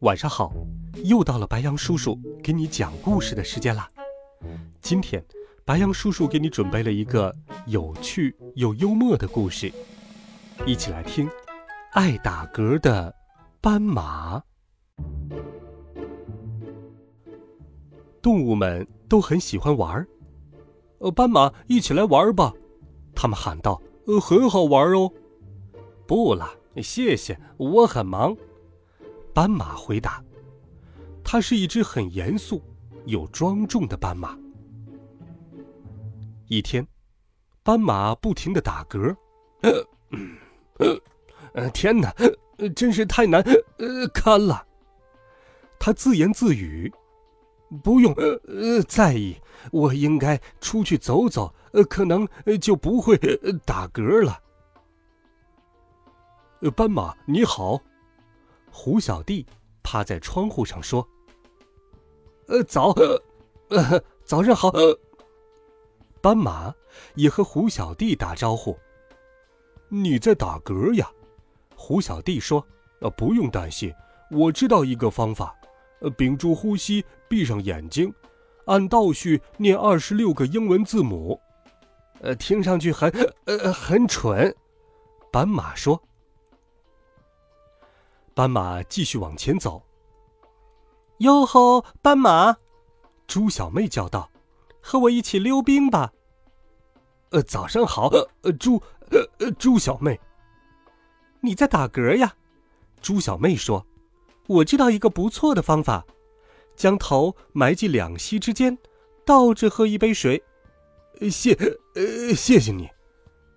[0.00, 0.50] 晚上好！
[1.04, 3.90] 又到了白羊叔叔给你讲故事的时间啦。
[4.80, 5.22] 今天，
[5.62, 7.34] 白羊叔叔给你准备了一个
[7.66, 9.70] 有趣又幽默的故事，
[10.66, 11.28] 一起来听。
[11.92, 13.14] 爱打嗝的
[13.60, 14.42] 斑马。
[18.22, 20.08] 动物们都很喜欢玩儿，
[21.00, 22.54] 呃，斑马一起来玩吧！
[23.14, 25.12] 他们喊道：“呃，很好玩哦。”
[26.08, 26.48] 不了，
[26.82, 28.34] 谢谢，我很忙。
[29.32, 30.22] 斑马回答
[31.24, 32.62] ：“它是一只很严肃
[33.06, 34.36] 又庄重的斑马。”
[36.48, 36.86] 一天，
[37.62, 39.14] 斑马不停的打嗝
[40.78, 41.00] ，“呃，
[41.54, 42.12] 呃，天哪，
[42.74, 43.40] 真是太难
[43.78, 44.66] 呃堪了。”
[45.78, 46.92] 他自言自语
[47.82, 49.36] ：“不用呃在意，
[49.70, 52.28] 我应该出去走走，呃，可能
[52.60, 53.16] 就不会
[53.64, 54.38] 打嗝了。”
[56.76, 57.80] 斑马你好。
[58.70, 59.44] 胡小弟
[59.82, 61.06] 趴在窗户上说
[62.48, 62.94] ：“呃，早，
[63.68, 64.72] 呃，早上好。”
[66.22, 66.74] 斑马
[67.14, 68.78] 也和胡小弟打招呼。
[69.88, 71.10] 你在打嗝呀？
[71.74, 72.64] 胡小弟说
[73.00, 73.92] ：“呃，不用担心，
[74.30, 75.56] 我知道一个方法。
[76.00, 78.12] 呃，屏住呼吸，闭上眼睛，
[78.66, 81.40] 按倒序念二十六个英文字母。
[82.20, 83.10] 呃，听上去很，
[83.46, 84.54] 呃，很蠢。”
[85.32, 86.00] 斑马说。
[88.34, 89.82] 斑马继续往前走。
[91.18, 92.56] 哟吼，斑马！
[93.26, 94.30] 猪小妹叫道
[94.80, 96.12] ：“和我一起溜冰吧。”
[97.30, 98.08] 呃，早上好，
[98.42, 98.82] 呃，猪，
[99.38, 100.18] 呃，猪小妹。
[101.40, 102.34] 你在打嗝呀？
[103.00, 103.86] 猪小妹说
[104.48, 106.04] ：“我知道一个不错的方法，
[106.74, 108.76] 将头埋进两膝之间，
[109.24, 110.42] 倒着喝一杯水。”
[111.30, 111.54] 谢，
[111.94, 112.88] 呃，谢谢你。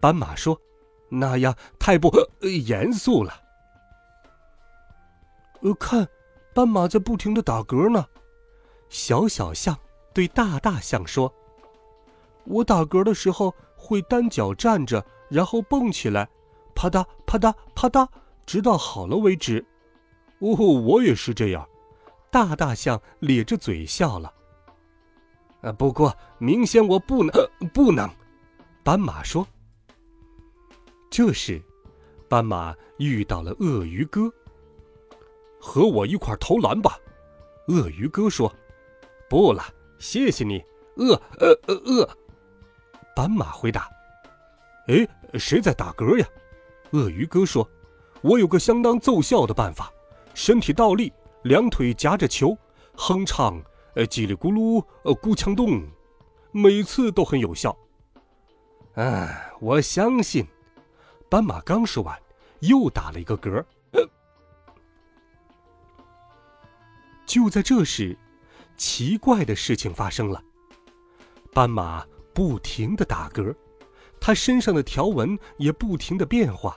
[0.00, 0.60] 斑马说
[1.08, 2.10] ：“那样太不
[2.40, 3.32] 严肃了。”
[5.62, 6.08] 呃，看，
[6.54, 8.04] 斑马在不停的打嗝呢。
[8.88, 9.78] 小小象
[10.12, 11.32] 对大大象说
[12.44, 16.28] ：“我打嗝的时候会单脚站着，然后蹦起来，
[16.74, 18.06] 啪嗒啪嗒啪嗒，
[18.44, 19.64] 直到好了为止。”
[20.40, 21.66] 哦，我也是这样。
[22.30, 24.32] 大大象咧着嘴笑了。
[25.60, 27.32] 啊，不过明显我不能，
[27.72, 28.10] 不能。
[28.82, 29.46] 斑马说。
[31.08, 31.62] 这时，
[32.28, 34.28] 斑马遇到了鳄鱼哥。
[35.64, 36.98] 和我一块投篮吧，
[37.68, 38.52] 鳄鱼哥说。
[39.30, 39.62] 不了，
[39.96, 40.62] 谢谢你。
[40.96, 42.08] 鳄呃呃鳄，
[43.14, 43.88] 斑马回答。
[44.88, 45.08] 哎，
[45.38, 46.26] 谁在打嗝呀？
[46.90, 47.66] 鳄鱼哥说。
[48.22, 49.92] 我有个相当奏效的办法，
[50.34, 51.12] 身体倒立，
[51.44, 52.56] 两腿夹着球，
[52.96, 53.62] 哼唱，
[53.94, 55.82] 呃，叽里咕噜，呃，咕锵咚，
[56.50, 57.76] 每次都很有效。
[58.94, 60.46] 哎，我相信。
[61.28, 62.16] 斑马刚说完，
[62.60, 63.64] 又打了一个嗝。
[67.32, 68.14] 就在这时，
[68.76, 70.44] 奇怪的事情发生了。
[71.54, 73.56] 斑马不停的打嗝，
[74.20, 76.76] 它身上的条纹也不停的变化。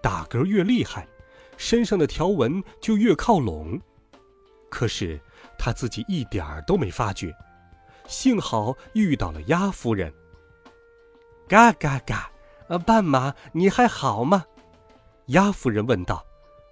[0.00, 1.08] 打嗝越厉害，
[1.56, 3.80] 身上的条纹就越靠拢。
[4.70, 5.20] 可是
[5.58, 7.34] 他自己一点儿都没发觉。
[8.06, 10.14] 幸好遇到了鸭夫人。
[11.48, 12.30] 嘎嘎嘎！
[12.68, 14.44] 呃，斑马，你还好吗？
[15.26, 16.24] 鸭夫人问道。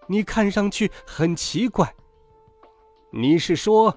[0.06, 1.92] 你看上去很奇怪。
[3.10, 3.96] 你是说，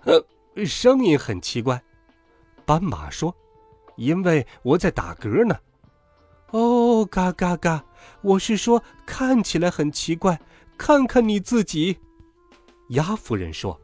[0.56, 1.82] 呃声音很奇怪？
[2.66, 3.36] 斑马说
[3.98, 5.56] ：“因为我在打嗝呢。”
[6.52, 7.84] 哦，嘎嘎嘎！
[8.22, 10.40] 我是说，看起来很奇怪。
[10.78, 12.00] 看看你自己，
[12.90, 13.80] 鸭夫人说：“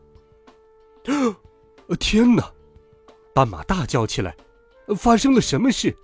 [2.00, 2.52] 天哪！”
[3.34, 4.36] 斑马大叫起来
[4.98, 5.96] ：“发生了什么事？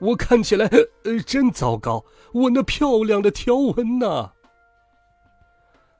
[0.00, 0.68] 我看起来
[1.04, 2.04] 呃真糟糕！
[2.32, 4.32] 我那漂亮的条纹呢？”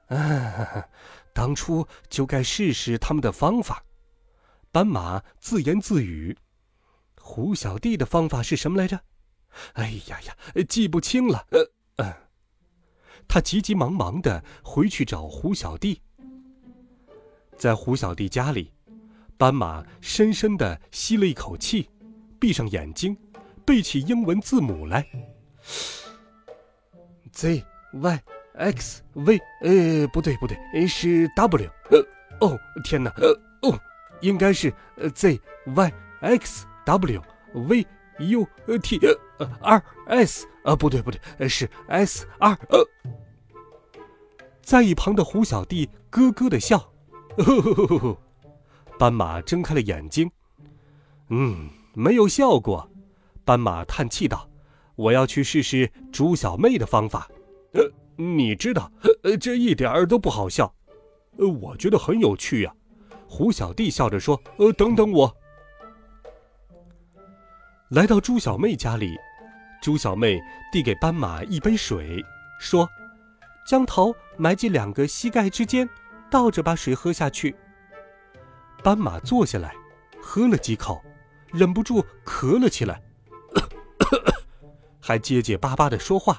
[0.09, 0.89] 啊！
[1.33, 3.85] 当初就该试试他们的方法。
[4.71, 6.37] 斑马自言自语
[7.21, 9.01] ：“胡小弟的方法是什么来着？”
[9.75, 10.37] 哎呀呀，
[10.69, 11.47] 记不清了。
[11.51, 11.61] 呃
[11.97, 12.13] 嗯，
[13.29, 16.01] 他急急忙忙的回去找胡小弟。
[17.59, 18.73] 在胡小弟家里，
[19.37, 21.91] 斑马深深的吸了一口气，
[22.41, 23.17] 闭上眼睛，
[23.65, 25.07] 背起英文字母来
[27.31, 27.63] ：Z
[27.93, 28.23] Y
[28.63, 31.99] x v，呃，不对不对，是 w，呃，
[32.41, 33.29] 哦，天哪，呃，
[33.63, 33.79] 哦，
[34.21, 34.73] 应该是
[35.15, 37.23] z y x w
[37.55, 37.87] v
[38.19, 38.47] u
[38.79, 39.19] t 呃。
[39.61, 42.89] R S，啊，不对不对，是 S R，，呃，
[44.63, 46.79] 在一旁的胡小弟咯咯的笑，
[47.37, 48.17] 呵呵呵呵，
[48.97, 50.31] 斑马睁开了眼睛，
[51.31, 52.89] 嗯，没有效果，
[53.45, 54.49] 斑马叹气道
[54.95, 57.29] ：“我要去试试猪小妹的方法。”
[57.75, 58.91] 呃，你知道，
[59.23, 60.73] 呃，这一点儿都不好笑，
[61.39, 62.75] 呃，我觉得很有趣呀。
[63.29, 65.37] 胡小弟笑着说：“呃，等等我。”
[67.91, 69.17] 来到猪小妹家里，
[69.83, 72.23] 猪小妹递给斑马一杯水，
[72.61, 72.89] 说
[73.67, 75.89] ：“将头埋进两个膝盖之间，
[76.31, 77.55] 倒着把水喝下去。”
[78.85, 79.75] 斑马坐下来，
[80.21, 81.03] 喝了几口，
[81.53, 83.03] 忍不住咳了起来，
[85.01, 86.39] 还结结巴巴的说话。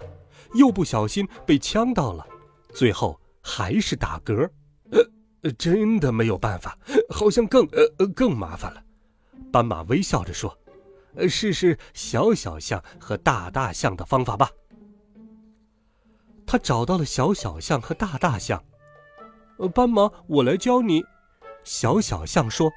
[0.54, 2.26] 又不小心被呛到了，
[2.74, 4.50] 最后还是打嗝。
[5.44, 6.78] 呃，真的没有办法，
[7.10, 7.68] 好像更
[7.98, 8.82] 呃更麻烦了。
[9.52, 10.58] 斑马微笑着说
[11.16, 14.50] ：“呃，试试小小象和大大象的方法吧。”
[16.48, 18.64] 他找到了小小象和大大象。
[19.58, 21.04] 呃，斑马，我来教你。
[21.66, 22.72] 小小象说：“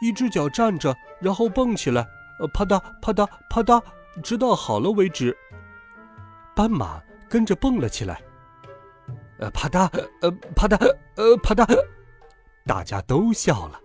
[0.00, 2.06] 一只脚站着，然后蹦起来，
[2.38, 3.82] 呃，啪嗒啪嗒啪嗒，
[4.22, 5.36] 直到好了为止。”
[6.60, 8.20] 斑马跟着蹦了起来，
[9.38, 9.88] 呃，啪嗒，
[10.20, 10.76] 呃，啪嗒，
[11.16, 11.66] 呃，啪嗒，
[12.66, 13.80] 大家都笑了，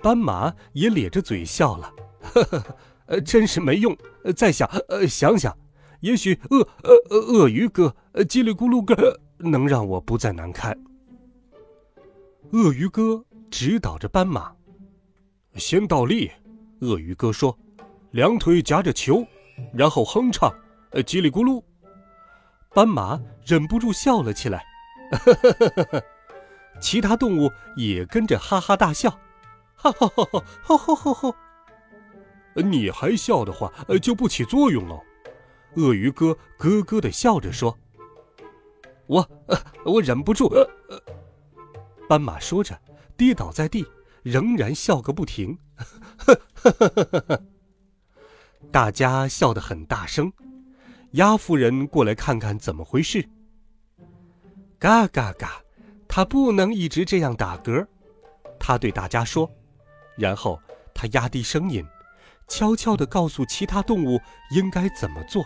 [0.00, 2.64] 斑马也咧着嘴笑了，呵呵，
[3.06, 3.92] 呃，真是没用。
[4.22, 5.58] 呃再想，呃，想想，
[6.02, 10.72] 也许鳄，呃，鳄鱼哥，叽里咕噜哥，能让我不再难堪。
[12.52, 14.54] 鳄鱼哥指导着斑马，
[15.56, 16.30] 先倒立。
[16.82, 17.58] 鳄鱼哥说
[18.12, 19.26] ：“两腿夹着球，
[19.74, 20.48] 然后哼唱。”
[20.90, 21.62] 呃叽里咕噜，
[22.74, 24.64] 斑马忍不住笑了起来，
[26.80, 29.10] 其他动物也跟着哈哈大笑，
[29.74, 31.36] 哈哈哈哈哈哈哈哈！
[32.56, 34.98] 你还笑的话，就不起作用了。
[35.74, 37.76] 鳄鱼哥咯咯的笑着说
[39.06, 39.28] ：“我，
[39.84, 40.98] 我忍不住。”呃呃
[42.08, 42.80] 斑马说着，
[43.16, 43.84] 跌倒在地，
[44.22, 45.58] 仍然笑个不停，
[46.16, 47.42] 呵呵呵呵呵呵
[48.70, 50.32] 大家笑得很大声。
[51.12, 53.26] 鸭夫人过来看看怎么回事。
[54.78, 55.62] 嘎嘎嘎，
[56.06, 57.86] 他不能一直这样打嗝，
[58.58, 59.50] 他对大家说。
[60.16, 60.60] 然后
[60.94, 61.86] 他压低声音，
[62.48, 64.20] 悄悄地告诉其他动物
[64.50, 65.44] 应该怎么做。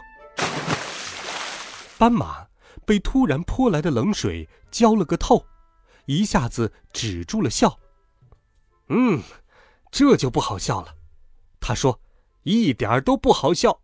[1.99, 2.47] 斑马
[2.85, 5.45] 被突然泼来的冷水浇了个透，
[6.07, 7.79] 一下子止住了笑。
[8.89, 9.23] 嗯，
[9.91, 10.95] 这就不好笑了，
[11.61, 12.01] 他说，
[12.43, 13.81] 一点儿都不好笑。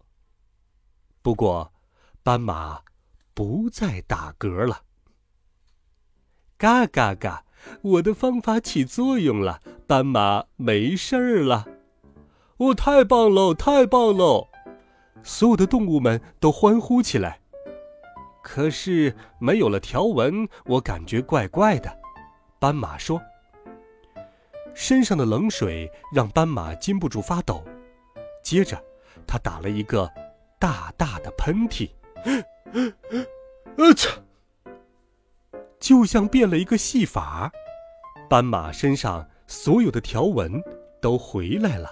[1.26, 1.72] 不过，
[2.22, 2.82] 斑马
[3.34, 4.82] 不再打嗝了。
[6.56, 7.44] 嘎嘎嘎！
[7.82, 11.66] 我的方法起作用了，斑马没事儿了。
[12.58, 14.46] 哦，太棒喽，太棒喽！
[15.24, 17.40] 所有的动物们都欢呼起来。
[18.40, 21.92] 可是没有了条纹，我感觉怪怪的。
[22.60, 23.20] 斑马说
[24.74, 27.64] ：“身上的冷水让斑马禁不住发抖。”
[28.44, 28.80] 接着，
[29.26, 30.08] 他打了一个。
[30.58, 31.90] 大大的喷嚏，
[33.76, 34.10] 呃操！
[35.78, 37.52] 就像变了一个戏法，
[38.28, 40.62] 斑马身上所有的条纹
[41.00, 41.90] 都回来了。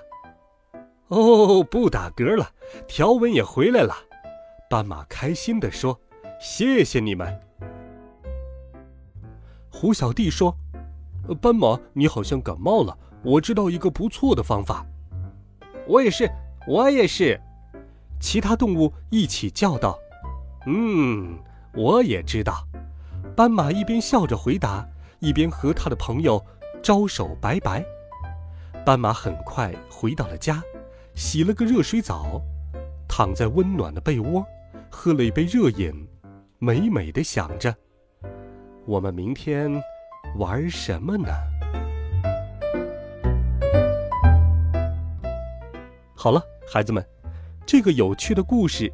[1.09, 2.51] 哦，不打嗝了，
[2.89, 3.95] 条纹也回来了。
[4.71, 6.01] 斑马开心地说
[6.41, 7.39] ：“谢谢你们。”
[9.71, 10.57] 胡小弟说
[11.41, 14.85] ：“斑马，你好像感冒了，我知道一个不错的方法。”
[15.87, 16.29] 我也是，
[16.67, 17.39] 我也是。
[18.25, 19.99] 其他动物一起叫道
[20.67, 21.39] ：“嗯，
[21.75, 22.67] 我也知道。”
[23.37, 24.89] 斑马一边笑着回答，
[25.19, 26.43] 一边和他的朋友
[26.83, 27.85] 招手拜拜。
[28.83, 30.63] 斑马很快回到了家，
[31.15, 32.41] 洗了个热水澡，
[33.07, 34.43] 躺在温暖的被窝，
[34.91, 36.09] 喝了一杯热饮，
[36.59, 37.77] 美美的想着
[38.89, 39.71] ：“我们明天
[40.39, 41.29] 玩什么呢？”
[46.17, 47.05] 好了，孩子们。
[47.67, 48.93] 这个有趣的故事，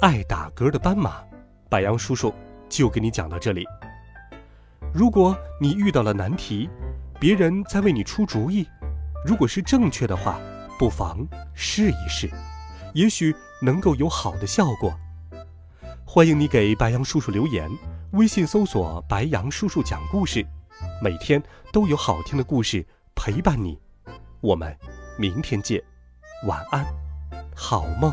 [0.00, 1.22] 爱打嗝的斑马，
[1.68, 2.32] 白杨叔叔
[2.68, 3.64] 就给你讲到这里。
[4.94, 6.70] 如果你遇到了难题，
[7.18, 8.68] 别人在为你出主意，
[9.26, 10.38] 如果是正确的话，
[10.78, 12.30] 不妨试一试，
[12.94, 14.94] 也许能够有好的效果。
[16.04, 17.68] 欢迎你给白杨叔叔留言，
[18.12, 20.46] 微信搜索“白杨叔叔讲故事”，
[21.02, 22.86] 每天都有好听的故事
[23.16, 23.76] 陪伴你。
[24.40, 24.76] 我们
[25.18, 25.82] 明天见，
[26.46, 27.01] 晚安。
[27.54, 28.12] 好梦。